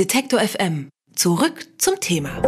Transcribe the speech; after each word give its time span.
Detektor 0.00 0.40
FM. 0.40 0.88
Zurück 1.14 1.66
zum 1.76 2.00
Thema. 2.00 2.40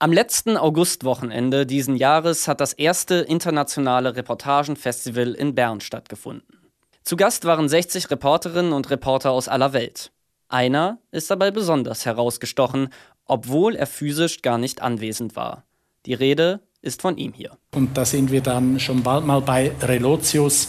Am 0.00 0.12
letzten 0.12 0.56
Augustwochenende 0.56 1.64
diesen 1.64 1.94
Jahres 1.94 2.48
hat 2.48 2.60
das 2.60 2.72
erste 2.72 3.14
internationale 3.14 4.16
Reportagenfestival 4.16 5.32
in 5.34 5.54
Bern 5.54 5.80
stattgefunden. 5.80 6.58
Zu 7.04 7.14
Gast 7.14 7.44
waren 7.44 7.68
60 7.68 8.10
Reporterinnen 8.10 8.72
und 8.72 8.90
Reporter 8.90 9.30
aus 9.30 9.46
aller 9.46 9.72
Welt. 9.72 10.10
Einer 10.48 10.98
ist 11.12 11.30
dabei 11.30 11.52
besonders 11.52 12.04
herausgestochen, 12.04 12.88
obwohl 13.24 13.76
er 13.76 13.86
physisch 13.86 14.42
gar 14.42 14.58
nicht 14.58 14.82
anwesend 14.82 15.36
war. 15.36 15.62
Die 16.04 16.14
Rede 16.14 16.66
ist 16.82 17.02
von 17.02 17.16
ihm 17.16 17.32
hier. 17.32 17.56
Und 17.74 17.96
da 17.96 18.04
sind 18.04 18.30
wir 18.30 18.40
dann 18.40 18.80
schon 18.80 19.02
bald 19.02 19.26
mal 19.26 19.40
bei 19.40 19.72
Relotius. 19.82 20.68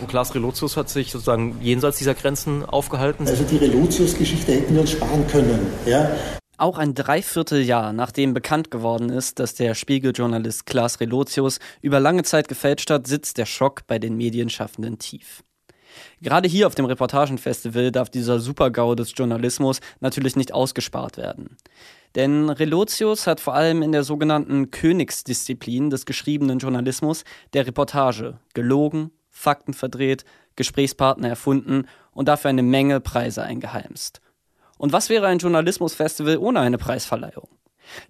Und 0.00 0.08
Klaas 0.08 0.34
Relotius 0.34 0.76
hat 0.76 0.88
sich 0.88 1.12
sozusagen 1.12 1.58
jenseits 1.60 1.98
dieser 1.98 2.14
Grenzen 2.14 2.64
aufgehalten. 2.64 3.26
Also 3.28 3.44
die 3.44 3.56
Relotius-Geschichte 3.56 4.52
hätten 4.52 4.74
wir 4.74 4.80
uns 4.80 4.90
sparen 4.90 5.26
können. 5.28 5.66
Ja? 5.86 6.10
Auch 6.58 6.78
ein 6.78 6.94
Dreivierteljahr 6.94 7.92
nachdem 7.92 8.34
bekannt 8.34 8.70
geworden 8.70 9.10
ist, 9.10 9.38
dass 9.38 9.54
der 9.54 9.74
Spiegeljournalist 9.74 10.66
Klaas 10.66 11.00
Relotius 11.00 11.58
über 11.80 12.00
lange 12.00 12.24
Zeit 12.24 12.48
gefälscht 12.48 12.90
hat, 12.90 13.06
sitzt 13.06 13.38
der 13.38 13.46
Schock 13.46 13.86
bei 13.86 13.98
den 13.98 14.16
Medienschaffenden 14.16 14.98
tief. 14.98 15.42
Gerade 16.20 16.48
hier 16.48 16.66
auf 16.66 16.74
dem 16.74 16.84
Reportagenfestival 16.86 17.90
darf 17.90 18.10
dieser 18.10 18.38
Supergau 18.38 18.94
des 18.94 19.12
Journalismus 19.16 19.80
natürlich 20.00 20.36
nicht 20.36 20.52
ausgespart 20.52 21.16
werden. 21.16 21.56
Denn 22.14 22.50
Relotius 22.50 23.26
hat 23.26 23.40
vor 23.40 23.54
allem 23.54 23.82
in 23.82 23.92
der 23.92 24.04
sogenannten 24.04 24.70
Königsdisziplin 24.70 25.90
des 25.90 26.04
geschriebenen 26.04 26.58
Journalismus 26.58 27.24
der 27.54 27.66
Reportage 27.66 28.38
gelogen, 28.54 29.10
Fakten 29.30 29.72
verdreht, 29.72 30.24
Gesprächspartner 30.56 31.28
erfunden 31.28 31.86
und 32.12 32.28
dafür 32.28 32.50
eine 32.50 32.62
Menge 32.62 33.00
Preise 33.00 33.42
eingeheimst. 33.42 34.20
Und 34.76 34.92
was 34.92 35.08
wäre 35.08 35.26
ein 35.26 35.38
Journalismusfestival 35.38 36.36
ohne 36.36 36.60
eine 36.60 36.76
Preisverleihung? 36.76 37.48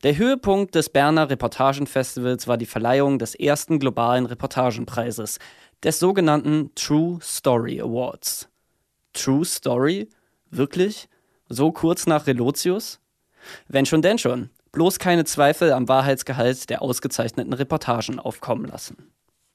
Der 0.03 0.17
Höhepunkt 0.17 0.75
des 0.75 0.89
Berner 0.89 1.31
Reportagenfestivals 1.31 2.49
war 2.49 2.57
die 2.57 2.67
Verleihung 2.67 3.19
des 3.19 3.35
ersten 3.35 3.79
globalen 3.79 4.27
Reportagenpreises, 4.27 5.39
des 5.83 5.99
sogenannten 5.99 6.71
True 6.75 7.19
Story 7.23 7.81
Awards. 7.81 8.49
True 9.13 9.45
Story? 9.45 10.09
Wirklich? 10.51 11.09
So 11.49 11.73
kurz 11.73 12.07
nach 12.07 12.27
Relotius? 12.27 13.02
Wenn 13.69 13.87
schon, 13.87 14.03
denn 14.03 14.19
schon. 14.19 14.51
Bloß 14.73 14.99
keine 14.99 15.25
Zweifel 15.25 15.73
am 15.73 15.89
Wahrheitsgehalt 15.89 16.71
der 16.71 16.83
ausgezeichneten 16.83 17.53
Reportagen 17.53 18.19
aufkommen 18.19 18.65
lassen. 18.65 18.97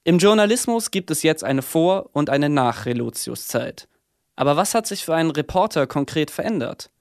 Im 0.04 0.20
Journalismus 0.20 0.92
gibt 0.92 1.12
es 1.12 1.24
jetzt 1.24 1.44
eine 1.44 1.62
Vor- 1.62 2.10
und 2.14 2.30
eine 2.30 2.50
Nach-Relotius-Zeit. 2.50 3.88
Aber 4.36 4.56
was 4.56 4.74
hat 4.74 4.88
sich 4.88 5.04
für 5.04 5.16
einen 5.16 5.32
Reporter 5.32 5.88
konkret 5.88 6.32
verändert? 6.32 6.92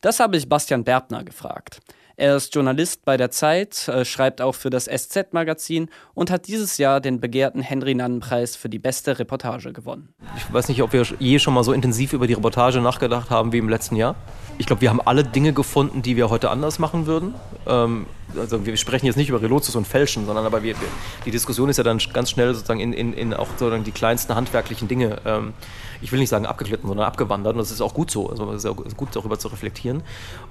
Das 0.00 0.20
habe 0.20 0.36
ich 0.36 0.48
Bastian 0.48 0.84
Berbner 0.84 1.24
gefragt. 1.24 1.80
Er 2.18 2.36
ist 2.36 2.54
Journalist 2.54 3.04
bei 3.04 3.18
der 3.18 3.30
Zeit, 3.30 3.88
äh, 3.88 4.06
schreibt 4.06 4.40
auch 4.40 4.54
für 4.54 4.70
das 4.70 4.86
SZ-Magazin 4.86 5.90
und 6.14 6.30
hat 6.30 6.46
dieses 6.46 6.78
Jahr 6.78 7.02
den 7.02 7.20
begehrten 7.20 7.60
Henry-Nannen-Preis 7.60 8.56
für 8.56 8.70
die 8.70 8.78
beste 8.78 9.18
Reportage 9.18 9.74
gewonnen. 9.74 10.14
Ich 10.34 10.50
weiß 10.50 10.68
nicht, 10.68 10.82
ob 10.82 10.94
wir 10.94 11.02
je 11.18 11.38
schon 11.38 11.52
mal 11.52 11.62
so 11.62 11.74
intensiv 11.74 12.14
über 12.14 12.26
die 12.26 12.32
Reportage 12.32 12.80
nachgedacht 12.80 13.28
haben 13.28 13.52
wie 13.52 13.58
im 13.58 13.68
letzten 13.68 13.96
Jahr. 13.96 14.14
Ich 14.56 14.64
glaube, 14.64 14.80
wir 14.80 14.88
haben 14.88 15.02
alle 15.02 15.24
Dinge 15.24 15.52
gefunden, 15.52 16.00
die 16.00 16.16
wir 16.16 16.30
heute 16.30 16.48
anders 16.48 16.78
machen 16.78 17.06
würden. 17.06 17.34
Ähm, 17.66 18.06
also 18.38 18.66
wir 18.66 18.76
sprechen 18.76 19.06
jetzt 19.06 19.16
nicht 19.16 19.28
über 19.28 19.40
Relotius 19.40 19.76
und 19.76 19.86
Fälschen, 19.86 20.26
sondern 20.26 20.44
aber 20.46 20.62
wir, 20.62 20.78
wir, 20.80 20.88
die 21.24 21.30
Diskussion 21.30 21.68
ist 21.68 21.76
ja 21.76 21.84
dann 21.84 21.98
ganz 22.12 22.30
schnell 22.30 22.54
sozusagen 22.54 22.80
in, 22.80 22.92
in, 22.92 23.12
in 23.12 23.34
auch 23.34 23.48
sozusagen 23.48 23.84
die 23.84 23.92
kleinsten 23.92 24.34
handwerklichen 24.34 24.88
Dinge. 24.88 25.20
Ähm, 25.24 25.54
ich 26.02 26.12
will 26.12 26.18
nicht 26.18 26.28
sagen 26.28 26.46
abgeglitten, 26.46 26.88
sondern 26.88 27.06
abgewandert. 27.06 27.54
Und 27.54 27.58
das 27.58 27.70
ist 27.70 27.80
auch 27.80 27.94
gut 27.94 28.10
so. 28.10 28.28
Also 28.28 28.50
es 28.52 28.64
ist 28.64 28.70
auch 28.70 28.76
gut, 28.96 29.14
darüber 29.14 29.38
zu 29.38 29.48
reflektieren. 29.48 30.02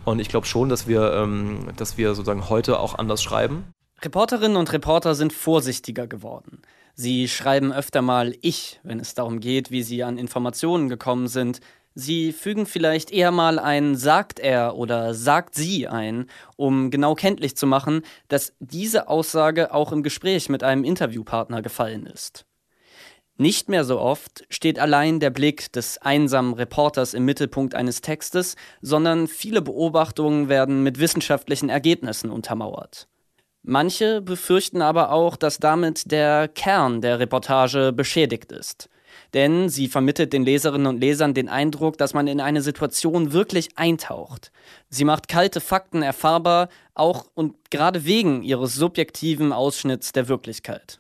Und 0.04 0.20
ich 0.20 0.30
glaube 0.30 0.48
schon, 0.48 0.70
dass 0.70 0.88
wir, 0.88 1.14
ähm, 1.14 1.68
dass 1.78 1.98
wir 1.98 2.16
sozusagen 2.16 2.50
heute 2.50 2.80
auch 2.80 2.98
anders 2.98 3.22
schreiben. 3.22 3.66
Reporterinnen 4.02 4.58
und 4.58 4.72
Reporter 4.74 5.16
sind 5.16 5.34
vorsichtiger 5.34 6.08
geworden. 6.08 6.62
Sie 6.96 7.28
schreiben 7.28 7.74
öfter 7.74 8.02
mal 8.02 8.36
ich, 8.42 8.80
wenn 8.84 9.00
es 9.00 9.14
darum 9.16 9.40
geht, 9.40 9.72
wie 9.72 9.84
sie 9.84 10.04
an 10.04 10.18
Informationen 10.18 10.90
gekommen 10.90 11.28
sind. 11.28 11.60
Sie 11.98 12.34
fügen 12.34 12.66
vielleicht 12.66 13.10
eher 13.10 13.32
mal 13.32 13.58
ein 13.58 13.96
sagt 13.96 14.40
er 14.40 14.76
oder 14.76 15.14
sagt 15.14 15.56
sie 15.56 15.88
ein, 15.88 16.26
um 16.58 16.92
genau 16.92 17.16
kenntlich 17.16 17.56
zu 17.56 17.68
machen, 17.68 18.02
dass 18.28 18.54
diese 18.60 19.08
Aussage 19.08 19.74
auch 19.74 19.94
im 19.94 20.04
Gespräch 20.04 20.50
mit 20.50 20.62
einem 20.62 20.84
Interviewpartner 20.84 21.62
gefallen 21.62 22.06
ist. 22.06 22.46
Nicht 23.38 23.70
mehr 23.70 23.86
so 23.86 24.00
oft 24.00 24.46
steht 24.50 24.78
allein 24.78 25.22
der 25.22 25.30
Blick 25.30 25.72
des 25.72 25.98
einsamen 25.98 26.54
Reporters 26.54 27.14
im 27.14 27.24
Mittelpunkt 27.24 27.76
eines 27.76 28.02
Textes, 28.02 28.58
sondern 28.82 29.28
viele 29.30 29.62
Beobachtungen 29.62 30.50
werden 30.50 30.84
mit 30.84 31.00
wissenschaftlichen 31.00 31.70
Ergebnissen 31.70 32.30
untermauert. 32.30 33.08
Manche 33.62 34.22
befürchten 34.22 34.82
aber 34.82 35.12
auch, 35.12 35.38
dass 35.38 35.60
damit 35.60 36.12
der 36.12 36.50
Kern 36.50 37.00
der 37.02 37.20
Reportage 37.20 37.94
beschädigt 37.94 38.52
ist. 38.52 38.90
Denn 39.34 39.70
sie 39.70 39.88
vermittelt 39.88 40.34
den 40.34 40.46
Leserinnen 40.46 40.88
und 40.88 41.00
Lesern 41.00 41.34
den 41.34 41.50
Eindruck, 41.50 41.98
dass 41.98 42.14
man 42.14 42.28
in 42.28 42.40
eine 42.40 42.62
Situation 42.62 43.34
wirklich 43.34 43.78
eintaucht. 43.78 44.52
Sie 44.90 45.06
macht 45.06 45.28
kalte 45.28 45.62
Fakten 45.62 46.02
erfahrbar, 46.02 46.70
auch 46.94 47.26
und 47.34 47.56
gerade 47.72 48.06
wegen 48.06 48.44
ihres 48.44 48.76
subjektiven 48.76 49.52
Ausschnitts 49.52 50.12
der 50.12 50.28
Wirklichkeit. 50.28 51.00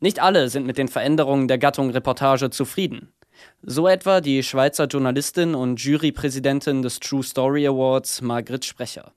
Nicht 0.00 0.20
alle 0.20 0.48
sind 0.48 0.66
mit 0.66 0.78
den 0.78 0.88
Veränderungen 0.88 1.46
der 1.46 1.58
Gattung 1.58 1.90
Reportage 1.90 2.50
zufrieden. 2.50 3.12
So 3.62 3.86
etwa 3.86 4.20
die 4.20 4.42
Schweizer 4.42 4.86
Journalistin 4.86 5.54
und 5.54 5.80
Jurypräsidentin 5.80 6.82
des 6.82 6.98
True 7.00 7.22
Story 7.22 7.66
Awards, 7.66 8.20
Margrit 8.20 8.64
Sprecher. 8.64 9.12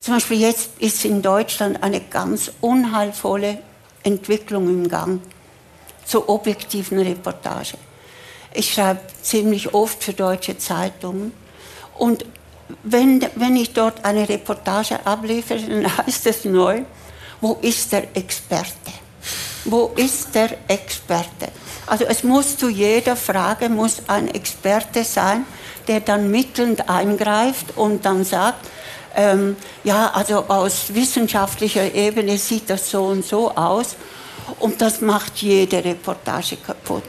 Zum 0.00 0.14
Beispiel 0.14 0.40
jetzt 0.40 0.80
ist 0.80 1.04
in 1.04 1.20
Deutschland 1.20 1.82
eine 1.82 2.00
ganz 2.00 2.52
unheilvolle 2.62 3.58
Entwicklung 4.02 4.68
im 4.68 4.88
Gang 4.88 5.20
zur 6.04 6.28
objektiven 6.28 6.98
Reportage. 6.98 7.76
Ich 8.52 8.74
schreibe 8.74 9.00
ziemlich 9.22 9.74
oft 9.74 10.02
für 10.02 10.12
deutsche 10.12 10.58
Zeitungen 10.58 11.32
und 11.98 12.24
wenn, 12.82 13.24
wenn 13.34 13.56
ich 13.56 13.72
dort 13.72 14.04
eine 14.04 14.28
Reportage 14.28 15.04
abliefere, 15.04 15.60
dann 15.60 15.96
heißt 16.06 16.26
es 16.26 16.44
neu, 16.44 16.82
wo 17.40 17.58
ist 17.62 17.92
der 17.92 18.16
Experte? 18.16 18.92
Wo 19.64 19.92
ist 19.96 20.34
der 20.34 20.50
Experte? 20.68 21.48
Also 21.86 22.04
es 22.04 22.22
muss 22.22 22.56
zu 22.56 22.68
jeder 22.68 23.16
Frage 23.16 23.68
muss 23.68 24.02
ein 24.06 24.28
Experte 24.28 25.04
sein, 25.04 25.44
der 25.88 26.00
dann 26.00 26.30
mittelnd 26.30 26.88
eingreift 26.88 27.76
und 27.76 28.04
dann 28.04 28.24
sagt, 28.24 28.66
ähm, 29.16 29.56
ja, 29.82 30.10
also 30.12 30.44
aus 30.46 30.94
wissenschaftlicher 30.94 31.92
Ebene 31.94 32.38
sieht 32.38 32.70
das 32.70 32.90
so 32.90 33.06
und 33.06 33.24
so 33.24 33.50
aus 33.50 33.96
und 34.58 34.80
das 34.80 35.00
macht 35.00 35.42
jede 35.42 35.84
Reportage 35.84 36.56
kaputt. 36.56 37.04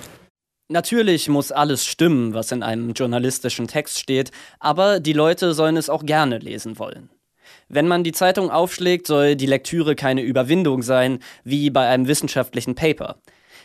Natürlich 0.70 1.28
muss 1.28 1.52
alles 1.52 1.86
stimmen, 1.86 2.34
was 2.34 2.52
in 2.52 2.64
einem 2.64 2.94
journalistischen 2.94 3.68
Text 3.68 4.00
steht, 4.00 4.32
aber 4.60 5.02
die 5.02 5.14
Leute 5.14 5.54
sollen 5.54 5.76
es 5.76 5.90
auch 5.90 6.06
gerne 6.06 6.38
lesen 6.38 6.80
wollen. 6.80 7.10
Wenn 7.68 7.88
man 7.88 8.04
die 8.04 8.14
Zeitung 8.14 8.50
aufschlägt, 8.50 9.08
soll 9.08 9.36
die 9.36 9.46
Lektüre 9.46 9.96
keine 9.96 10.22
Überwindung 10.22 10.82
sein, 10.82 11.20
wie 11.44 11.70
bei 11.70 11.88
einem 11.88 12.08
wissenschaftlichen 12.08 12.76
Paper. 12.76 13.18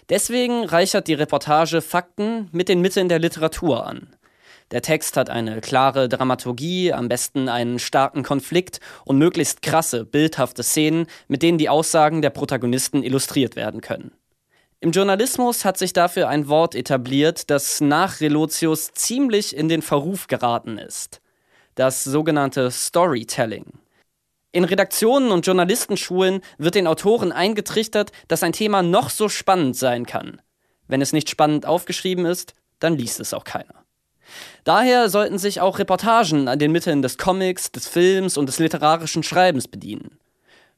Deswegen 0.09 0.65
reichert 0.65 1.09
die 1.09 1.15
Reportage 1.15 1.81
Fakten 1.81 2.49
mit 2.53 2.69
den 2.69 2.81
Mitteln 2.81 3.09
der 3.09 3.19
Literatur 3.19 3.87
an. 3.87 4.16
Der 4.73 4.83
Text 4.83 5.17
hat 5.17 5.31
eine 5.31 5.61
klare 5.61 6.09
Dramaturgie, 6.09 6.93
am 6.93 7.09
besten 7.09 7.49
einen 7.49 7.79
starken 7.79 8.25
Konflikt 8.25 8.81
und 9.05 9.17
möglichst 9.17 9.63
krasse, 9.63 10.05
bildhafte 10.05 10.65
Szenen, 10.65 11.07
mit 11.29 11.43
denen 11.43 11.59
die 11.59 11.69
Aussagen 11.69 12.21
der 12.21 12.31
Protagonisten 12.31 13.05
illustriert 13.05 13.55
werden 13.55 13.81
können. 13.81 14.11
Im 14.81 14.91
Journalismus 14.91 15.65
hat 15.65 15.79
sich 15.79 15.93
dafür 15.93 16.29
ein 16.29 16.49
Wort 16.49 16.75
etabliert, 16.75 17.49
das 17.49 17.81
nach 17.81 18.21
Relotius 18.21 18.93
ziemlich 18.93 19.57
in 19.57 19.69
den 19.69 19.83
Verruf 19.83 20.27
geraten 20.27 20.79
ist. 20.79 21.21
Das 21.77 22.03
sogenannte 22.03 22.71
Storytelling. 22.71 23.67
In 24.51 24.65
Redaktionen 24.65 25.31
und 25.31 25.47
Journalistenschulen 25.47 26.41
wird 26.59 26.75
den 26.75 26.87
Autoren 26.89 27.31
eingetrichtert, 27.31 28.11
dass 28.27 28.43
ein 28.43 28.53
Thema 28.53 28.83
noch 28.83 29.11
so 29.11 29.29
spannend 29.29 29.77
sein 29.77 30.07
kann. 30.07 30.43
Wenn 30.89 31.03
es 31.03 31.13
nicht 31.13 31.31
spannend 31.31 31.67
aufgeschrieben 31.67 32.27
ist, 32.27 32.55
dann 32.79 32.97
liest 32.97 33.21
es 33.21 33.33
auch 33.33 33.45
keiner. 33.45 33.86
Daher 34.65 35.09
sollten 35.09 35.39
sich 35.39 35.61
auch 35.61 35.79
Reportagen 35.79 36.49
an 36.49 36.59
den 36.59 36.73
Mitteln 36.73 37.03
des 37.03 37.19
Comics, 37.19 37.71
des 37.71 37.87
Films 37.87 38.37
und 38.37 38.47
des 38.47 38.59
literarischen 38.59 39.23
Schreibens 39.23 39.69
bedienen. 39.69 40.19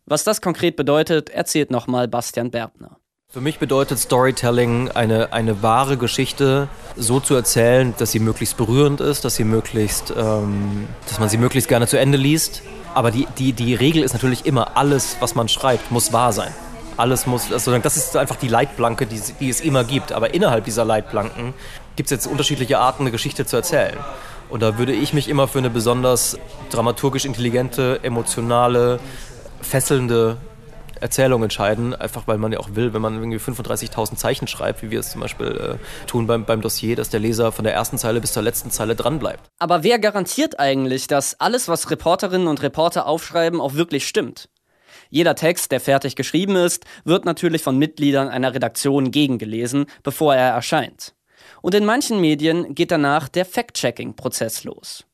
Was 0.07 0.25
das 0.25 0.41
konkret 0.41 0.77
bedeutet, 0.77 1.31
erzählt 1.31 1.71
nochmal 1.71 2.09
Bastian 2.09 2.51
Berbner. 2.51 2.99
Für 3.31 3.43
mich 3.43 3.59
bedeutet 3.59 3.99
Storytelling 3.99 4.91
eine, 4.91 5.35
eine 5.35 5.63
wahre 5.63 5.99
Geschichte 5.99 6.69
so 6.97 7.21
zu 7.21 7.35
erzählen, 7.35 7.93
dass 7.99 8.11
sie 8.11 8.21
möglichst 8.21 8.57
berührend 8.57 9.03
ist, 9.03 9.23
dass 9.27 9.37
sie 9.37 9.45
möglichst, 9.45 10.15
ähm, 10.17 10.89
dass 11.07 11.21
man 11.21 11.29
sie 11.29 11.37
möglichst 11.37 11.69
gerne 11.69 11.87
zu 11.87 11.99
Ende 11.99 12.17
liest. 12.17 12.63
Aber 12.95 13.11
die, 13.11 13.29
die, 13.37 13.53
die 13.53 13.75
Regel 13.75 14.03
ist 14.03 14.15
natürlich 14.15 14.47
immer, 14.47 14.79
alles, 14.79 15.19
was 15.21 15.35
man 15.35 15.49
schreibt, 15.49 15.91
muss 15.91 16.11
wahr 16.15 16.33
sein. 16.33 16.55
Alles 16.99 17.27
muss, 17.27 17.53
also 17.53 17.79
das 17.79 17.97
ist 17.97 18.17
einfach 18.17 18.37
die 18.37 18.49
Leitplanke, 18.49 19.07
die, 19.07 19.21
die 19.41 19.49
es 19.49 19.61
immer 19.61 19.85
gibt. 19.85 20.13
Aber 20.13 20.35
innerhalb 20.35 20.65
dieser 20.65 20.85
Leitplanken 20.85 21.55
gibt 21.97 22.09
es 22.09 22.11
jetzt 22.11 22.27
unterschiedliche 22.27 22.79
Arten, 22.79 23.05
eine 23.05 23.13
Geschichte 23.13 23.47
zu 23.47 23.57
erzählen. 23.57 23.97
Und 24.51 24.63
da 24.63 24.79
würde 24.79 24.93
ich 24.93 25.13
mich 25.13 25.29
immer 25.29 25.47
für 25.47 25.59
eine 25.59 25.71
besonders 25.71 26.39
dramaturgisch 26.71 27.25
intelligente, 27.25 28.01
emotionale, 28.03 28.99
fesselnde 29.63 30.39
Erzählung 31.01 31.43
entscheiden, 31.43 31.95
einfach 31.95 32.27
weil 32.27 32.39
man 32.39 32.53
ja 32.53 32.59
auch 32.59 32.71
will, 32.75 32.93
wenn 32.93 33.03
man 33.03 33.15
irgendwie 33.15 33.39
35.000 33.39 34.17
Zeichen 34.17 34.49
schreibt, 34.49 34.83
wie 34.83 34.91
wir 34.91 35.01
es 35.01 35.13
zum 35.13 35.21
Beispiel 35.21 35.79
äh, 35.81 36.07
tun 36.07 36.27
beim, 36.27 36.45
beim 36.45 36.61
Dossier, 36.61 36.97
dass 36.97 37.11
der 37.11 37.21
Leser 37.21 37.53
von 37.53 37.65
der 37.65 37.75
ersten 37.75 37.99
Zeile 37.99 38.21
bis 38.21 38.33
zur 38.33 38.43
letzten 38.43 38.71
Zeile 38.71 38.97
dranbleibt. 38.97 39.49
Aber 39.59 39.83
wer 39.83 39.99
garantiert 39.99 40.59
eigentlich, 40.59 41.07
dass 41.07 41.39
alles, 41.41 41.69
was 41.69 41.91
Reporterinnen 41.91 42.49
und 42.49 42.63
Reporter 42.63 43.07
aufschreiben, 43.07 43.61
auch 43.61 43.75
wirklich 43.75 44.09
stimmt? 44.09 44.49
Jeder 45.11 45.35
Text, 45.35 45.73
der 45.73 45.81
fertig 45.81 46.17
geschrieben 46.17 46.57
ist, 46.57 46.85
wird 47.05 47.25
natürlich 47.25 47.63
von 47.63 47.79
Mitgliedern 47.79 48.29
einer 48.29 48.55
Redaktion 48.55 49.11
gegengelesen, 49.11 49.87
bevor 50.03 50.35
er 50.35 50.51
erscheint. 50.51 51.15
Und 51.63 51.75
in 51.75 51.85
manchen 51.85 52.21
Medien 52.21 52.75
geht 52.75 52.91
danach 52.91 53.29
der 53.29 53.45
Fact-Checking-Prozess 53.45 54.65
los. 54.65 55.05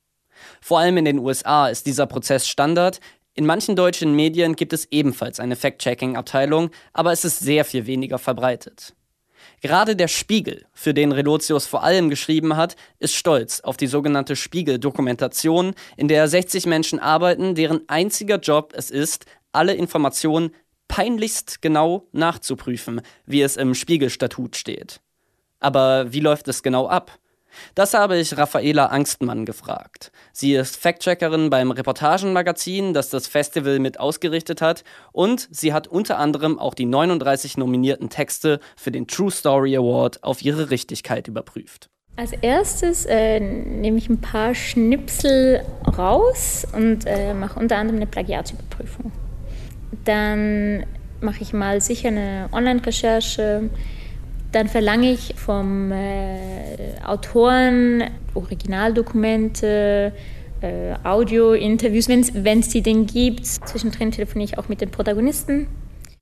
Vor 0.61 0.79
allem 0.79 0.97
in 0.97 1.05
den 1.05 1.19
USA 1.19 1.69
ist 1.69 1.87
dieser 1.87 2.07
Prozess 2.07 2.49
Standard, 2.49 3.01
in 3.37 3.47
manchen 3.47 3.75
deutschen 3.75 4.15
Medien 4.15 4.55
gibt 4.55 4.73
es 4.73 4.87
ebenfalls 4.93 5.41
eine 5.41 5.57
Fact-Checking-Abteilung, 5.57 6.71
aber 6.93 7.11
es 7.13 7.25
ist 7.25 7.41
sehr 7.41 7.65
viel 7.65 7.87
weniger 7.87 8.19
verbreitet. 8.19 8.95
Gerade 9.61 9.97
der 9.97 10.09
Spiegel, 10.09 10.67
für 10.73 10.95
den 10.95 11.11
Relotius 11.11 11.67
vor 11.67 11.83
allem 11.83 12.11
geschrieben 12.11 12.57
hat, 12.57 12.77
ist 12.99 13.15
stolz 13.15 13.61
auf 13.61 13.77
die 13.77 13.87
sogenannte 13.87 14.37
Spiegel-Dokumentation, 14.37 15.75
in 15.97 16.09
der 16.09 16.29
60 16.29 16.67
Menschen 16.67 16.99
arbeiten, 16.99 17.55
deren 17.55 17.81
einziger 17.89 18.37
Job 18.39 18.73
es 18.77 18.91
ist, 18.91 19.27
alle 19.55 19.75
Informationen 19.75 20.51
peinlichst 20.89 21.63
genau 21.63 22.07
nachzuprüfen, 22.13 23.01
wie 23.27 23.43
es 23.43 23.57
im 23.57 23.75
Spiegelstatut 23.75 24.57
steht. 24.57 25.01
Aber 25.61 26.13
wie 26.13 26.21
läuft 26.21 26.49
es 26.49 26.63
genau 26.63 26.87
ab? 26.87 27.19
Das 27.75 27.95
habe 27.95 28.17
ich 28.19 28.37
Raffaela 28.37 28.87
Angstmann 28.87 29.45
gefragt. 29.45 30.11
Sie 30.33 30.55
ist 30.55 30.77
Fact-Checkerin 30.77 31.51
beim 31.51 31.71
Reportagenmagazin, 31.71 32.93
das 32.93 33.11
das 33.11 33.27
Festival 33.27 33.79
mit 33.79 34.01
ausgerichtet 34.01 34.61
hat, 34.61 34.85
und 35.13 35.49
sie 35.51 35.73
hat 35.73 35.87
unter 35.87 36.19
anderem 36.19 36.59
auch 36.59 36.75
die 36.75 36.87
39 36.87 37.57
nominierten 37.57 38.11
Texte 38.11 38.61
für 38.77 38.91
den 38.91 39.07
True 39.07 39.31
Story 39.31 39.77
Award 39.77 40.23
auf 40.23 40.43
ihre 40.43 40.71
Richtigkeit 40.71 41.29
überprüft. 41.29 41.89
Als 42.17 42.33
erstes 42.33 43.07
äh, 43.07 43.41
nehme 43.41 43.99
ich 43.99 44.09
ein 44.09 44.21
paar 44.21 44.55
Schnipsel 44.55 45.65
raus 45.99 46.65
und 46.73 47.07
äh, 47.07 47.35
mache 47.35 47.59
unter 47.59 47.77
anderem 47.77 47.97
eine 47.97 48.07
Plagiatsüberprüfung. 48.07 49.11
Dann 50.05 50.85
mache 51.21 51.43
ich 51.43 51.53
mal 51.53 51.81
sicher 51.81 52.09
eine 52.09 52.49
Online-Recherche 52.53 53.71
dann 54.55 54.69
verlange 54.69 55.11
ich 55.11 55.35
vom 55.35 55.91
äh, 55.91 57.01
Autoren 57.05 58.05
Originaldokumente, 58.35 60.13
äh, 60.61 60.95
Audio-Interviews, 61.03 62.09
wenn 62.09 62.61
es 62.61 62.69
die 62.69 62.83
denn 62.83 63.07
gibt. 63.07 63.47
Zwischendrin 63.47 64.13
telefoniere 64.13 64.53
ich 64.53 64.59
auch 64.59 64.69
mit 64.69 64.81
den 64.81 64.91
Protagonisten. 64.91 65.67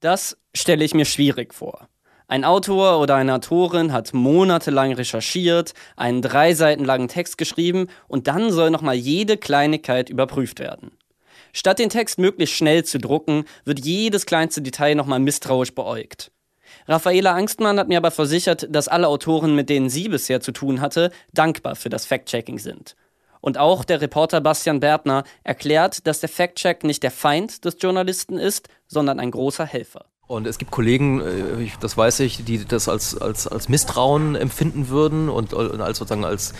Das 0.01 0.39
stelle 0.55 0.85
ich 0.85 0.95
mir 0.95 1.05
schwierig 1.05 1.53
vor. 1.53 1.89
Ein 2.27 2.45
Autor 2.45 3.01
oder 3.01 3.17
eine 3.17 3.35
Autorin 3.35 3.93
hat 3.93 4.15
monatelang 4.15 4.95
recherchiert, 4.95 5.75
einen 5.97 6.23
drei 6.23 6.55
Seiten 6.55 6.87
langen 6.87 7.09
Text 7.09 7.37
geschrieben 7.37 7.89
und 8.09 8.27
dann 8.29 8.51
soll 8.51 8.71
nochmal 8.71 8.95
jede 8.95 9.37
Kleinigkeit 9.37 10.09
überprüft 10.09 10.59
werden. 10.59 10.93
Statt 11.53 11.79
den 11.79 11.91
Text 11.91 12.19
möglichst 12.19 12.57
schnell 12.57 12.85
zu 12.85 12.99
drucken, 12.99 13.45
wird 13.65 13.85
jedes 13.85 14.27
kleinste 14.27 14.63
Detail 14.63 14.95
nochmal 14.95 15.21
misstrauisch 15.21 15.75
beäugt. 15.75 16.31
Raffaela 16.89 17.35
Angstmann 17.35 17.79
hat 17.79 17.89
mir 17.89 17.99
aber 17.99 18.11
versichert, 18.11 18.67
dass 18.71 18.89
alle 18.89 19.09
Autoren, 19.09 19.55
mit 19.55 19.69
denen 19.69 19.91
sie 19.91 20.09
bisher 20.09 20.41
zu 20.41 20.53
tun 20.53 20.81
hatte, 20.81 21.11
dankbar 21.33 21.77
für 21.77 21.91
das 21.91 22.07
Fact-Checking 22.07 22.59
sind. 22.59 22.97
Und 23.41 23.59
auch 23.59 23.85
der 23.85 24.01
Reporter 24.01 24.41
Bastian 24.41 24.81
Bertner 24.81 25.25
erklärt, 25.43 26.07
dass 26.07 26.21
der 26.21 26.29
Fact-Check 26.29 26.85
nicht 26.85 27.03
der 27.03 27.11
Feind 27.11 27.65
des 27.65 27.77
Journalisten 27.81 28.39
ist, 28.39 28.69
sondern 28.87 29.21
ein 29.21 29.31
großer 29.31 29.67
Helfer. 29.67 30.07
Und 30.29 30.47
es 30.47 30.57
gibt 30.57 30.71
Kollegen, 30.71 31.21
äh, 31.21 31.69
das 31.81 31.97
weiß 31.97 32.21
ich, 32.21 32.45
die 32.45 32.65
das 32.65 32.89
als, 32.89 33.21
als, 33.21 33.47
als 33.47 33.69
Misstrauen 33.69 34.35
empfinden 34.35 34.89
würden 34.89 35.29
und, 35.29 35.53
als 35.53 35.99
sozusagen 35.99 36.25
als, 36.25 36.55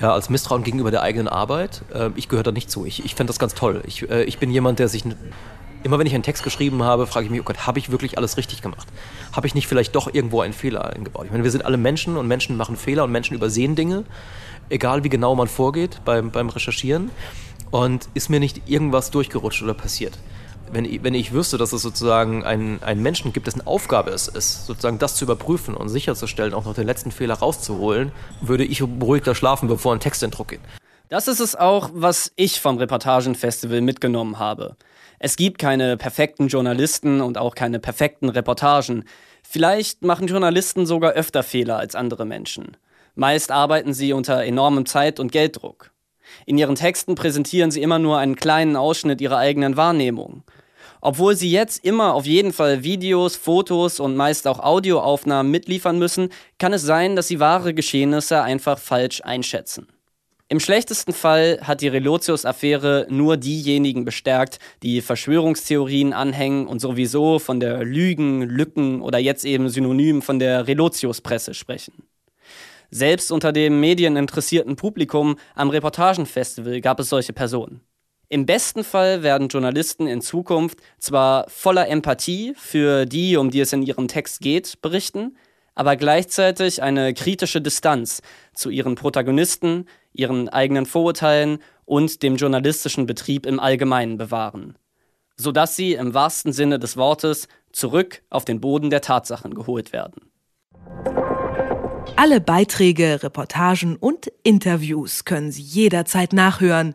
ja, 0.00 0.12
als 0.12 0.30
Misstrauen 0.30 0.62
gegenüber 0.62 0.90
der 0.90 1.02
eigenen 1.02 1.28
Arbeit. 1.28 1.82
Äh, 1.94 2.10
ich 2.16 2.28
gehöre 2.28 2.42
da 2.42 2.52
nicht 2.52 2.70
zu. 2.70 2.84
Ich, 2.84 3.04
ich 3.04 3.14
fände 3.14 3.30
das 3.30 3.38
ganz 3.38 3.54
toll. 3.54 3.82
Ich, 3.86 4.08
äh, 4.10 4.24
ich 4.24 4.38
bin 4.38 4.50
jemand, 4.50 4.78
der 4.78 4.88
sich 4.88 5.04
Immer 5.84 5.98
wenn 5.98 6.06
ich 6.06 6.14
einen 6.14 6.22
Text 6.22 6.44
geschrieben 6.44 6.84
habe, 6.84 7.08
frage 7.08 7.24
ich 7.24 7.30
mich, 7.30 7.40
oh 7.40 7.44
Gott, 7.44 7.66
habe 7.66 7.78
ich 7.78 7.90
wirklich 7.90 8.16
alles 8.16 8.36
richtig 8.36 8.62
gemacht? 8.62 8.86
Habe 9.32 9.48
ich 9.48 9.54
nicht 9.54 9.66
vielleicht 9.66 9.96
doch 9.96 10.12
irgendwo 10.12 10.40
einen 10.40 10.52
Fehler 10.52 10.84
eingebaut? 10.84 11.24
Ich 11.26 11.32
meine, 11.32 11.42
wir 11.42 11.50
sind 11.50 11.64
alle 11.64 11.76
Menschen 11.76 12.16
und 12.16 12.28
Menschen 12.28 12.56
machen 12.56 12.76
Fehler 12.76 13.02
und 13.02 13.10
Menschen 13.10 13.34
übersehen 13.34 13.74
Dinge, 13.74 14.04
egal 14.68 15.02
wie 15.02 15.08
genau 15.08 15.34
man 15.34 15.48
vorgeht 15.48 16.00
beim, 16.04 16.30
beim 16.30 16.50
Recherchieren. 16.50 17.10
Und 17.72 18.08
ist 18.14 18.28
mir 18.30 18.38
nicht 18.38 18.68
irgendwas 18.70 19.10
durchgerutscht 19.10 19.62
oder 19.62 19.74
passiert? 19.74 20.18
Wenn 20.72 20.86
ich, 20.86 21.04
wenn 21.04 21.12
ich 21.12 21.32
wüsste, 21.32 21.58
dass 21.58 21.74
es 21.74 21.82
sozusagen 21.82 22.44
einen, 22.44 22.82
einen 22.82 23.02
Menschen 23.02 23.34
gibt, 23.34 23.46
dessen 23.46 23.66
Aufgabe 23.66 24.10
es 24.10 24.26
ist, 24.26 24.66
sozusagen 24.66 24.98
das 24.98 25.16
zu 25.16 25.26
überprüfen 25.26 25.74
und 25.74 25.90
sicherzustellen, 25.90 26.54
auch 26.54 26.64
noch 26.64 26.74
den 26.74 26.86
letzten 26.86 27.10
Fehler 27.10 27.34
rauszuholen, 27.34 28.10
würde 28.40 28.64
ich 28.64 28.82
beruhigter 28.82 29.34
schlafen, 29.34 29.68
bevor 29.68 29.92
ein 29.92 30.00
Text 30.00 30.22
in 30.22 30.30
Druck 30.30 30.48
geht. 30.48 30.60
Das 31.10 31.28
ist 31.28 31.40
es 31.40 31.54
auch, 31.54 31.90
was 31.92 32.32
ich 32.36 32.58
vom 32.62 32.78
Reportagenfestival 32.78 33.82
mitgenommen 33.82 34.38
habe. 34.38 34.76
Es 35.18 35.36
gibt 35.36 35.58
keine 35.58 35.98
perfekten 35.98 36.48
Journalisten 36.48 37.20
und 37.20 37.36
auch 37.36 37.54
keine 37.54 37.78
perfekten 37.78 38.30
Reportagen. 38.30 39.04
Vielleicht 39.42 40.02
machen 40.02 40.26
Journalisten 40.26 40.86
sogar 40.86 41.12
öfter 41.12 41.42
Fehler 41.42 41.76
als 41.76 41.94
andere 41.94 42.24
Menschen. 42.24 42.78
Meist 43.14 43.50
arbeiten 43.50 43.92
sie 43.92 44.14
unter 44.14 44.42
enormem 44.42 44.86
Zeit- 44.86 45.20
und 45.20 45.32
Gelddruck. 45.32 45.90
In 46.46 46.56
ihren 46.56 46.76
Texten 46.76 47.14
präsentieren 47.14 47.70
sie 47.70 47.82
immer 47.82 47.98
nur 47.98 48.18
einen 48.18 48.36
kleinen 48.36 48.74
Ausschnitt 48.74 49.20
ihrer 49.20 49.36
eigenen 49.36 49.76
Wahrnehmung. 49.76 50.44
Obwohl 51.04 51.34
sie 51.34 51.50
jetzt 51.50 51.84
immer 51.84 52.14
auf 52.14 52.26
jeden 52.26 52.52
Fall 52.52 52.84
Videos, 52.84 53.34
Fotos 53.34 53.98
und 53.98 54.14
meist 54.14 54.46
auch 54.46 54.60
Audioaufnahmen 54.60 55.50
mitliefern 55.50 55.98
müssen, 55.98 56.28
kann 56.58 56.72
es 56.72 56.82
sein, 56.82 57.16
dass 57.16 57.26
sie 57.26 57.40
wahre 57.40 57.74
Geschehnisse 57.74 58.40
einfach 58.40 58.78
falsch 58.78 59.20
einschätzen. 59.20 59.88
Im 60.48 60.60
schlechtesten 60.60 61.12
Fall 61.12 61.58
hat 61.62 61.80
die 61.80 61.88
Relotius-Affäre 61.88 63.08
nur 63.10 63.36
diejenigen 63.36 64.04
bestärkt, 64.04 64.60
die 64.84 65.00
Verschwörungstheorien 65.00 66.12
anhängen 66.12 66.68
und 66.68 66.78
sowieso 66.78 67.40
von 67.40 67.58
der 67.58 67.82
Lügen, 67.82 68.42
Lücken 68.42 69.02
oder 69.02 69.18
jetzt 69.18 69.44
eben 69.44 69.68
synonym 69.70 70.22
von 70.22 70.38
der 70.38 70.68
Relotius-Presse 70.68 71.54
sprechen. 71.54 72.04
Selbst 72.90 73.32
unter 73.32 73.52
dem 73.52 73.80
medieninteressierten 73.80 74.76
Publikum 74.76 75.34
am 75.56 75.70
Reportagenfestival 75.70 76.80
gab 76.80 77.00
es 77.00 77.08
solche 77.08 77.32
Personen. 77.32 77.80
Im 78.32 78.46
besten 78.46 78.82
Fall 78.82 79.22
werden 79.22 79.48
Journalisten 79.48 80.06
in 80.06 80.22
Zukunft 80.22 80.78
zwar 80.98 81.44
voller 81.50 81.86
Empathie 81.86 82.54
für 82.56 83.04
die, 83.04 83.36
um 83.36 83.50
die 83.50 83.60
es 83.60 83.74
in 83.74 83.82
ihrem 83.82 84.08
Text 84.08 84.40
geht, 84.40 84.80
berichten, 84.80 85.36
aber 85.74 85.96
gleichzeitig 85.96 86.82
eine 86.82 87.12
kritische 87.12 87.60
Distanz 87.60 88.22
zu 88.54 88.70
ihren 88.70 88.94
Protagonisten, 88.94 89.84
ihren 90.14 90.48
eigenen 90.48 90.86
Vorurteilen 90.86 91.58
und 91.84 92.22
dem 92.22 92.36
journalistischen 92.36 93.04
Betrieb 93.04 93.44
im 93.44 93.60
Allgemeinen 93.60 94.16
bewahren, 94.16 94.78
sodass 95.36 95.76
sie 95.76 95.92
im 95.92 96.14
wahrsten 96.14 96.54
Sinne 96.54 96.78
des 96.78 96.96
Wortes 96.96 97.48
zurück 97.70 98.22
auf 98.30 98.46
den 98.46 98.62
Boden 98.62 98.88
der 98.88 99.02
Tatsachen 99.02 99.52
geholt 99.52 99.92
werden. 99.92 100.32
Alle 102.16 102.40
Beiträge, 102.40 103.22
Reportagen 103.22 103.96
und 103.96 104.32
Interviews 104.42 105.26
können 105.26 105.52
Sie 105.52 105.60
jederzeit 105.60 106.32
nachhören 106.32 106.94